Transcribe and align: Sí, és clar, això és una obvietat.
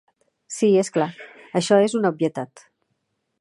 Sí, 0.55 0.69
és 0.83 0.89
clar, 0.95 1.09
això 1.61 1.79
és 1.89 1.97
una 2.01 2.13
obvietat. 2.15 2.65